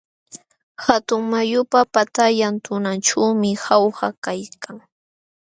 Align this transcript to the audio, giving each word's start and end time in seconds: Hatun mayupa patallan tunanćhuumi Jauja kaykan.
Hatun 0.85 1.21
mayupa 1.31 1.79
patallan 1.93 2.55
tunanćhuumi 2.65 3.51
Jauja 3.63 4.07
kaykan. 4.25 4.77